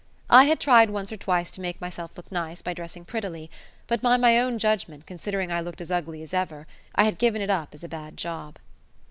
[0.31, 3.51] I had tried once or twice to make myself look nice by dressing prettily,
[3.85, 7.39] but, by my own judgment, considering I looked as ugly as ever, I had given
[7.39, 8.57] it up as a bad job.